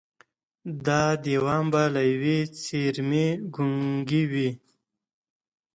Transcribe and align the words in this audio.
دا 0.85 1.01
دېوان 1.23 1.63
به 1.71 1.83
له 1.93 2.01
ېوې 2.11 2.37
څېرمې 2.61 3.27
ګونګي 3.55 4.23
وي 4.31 4.49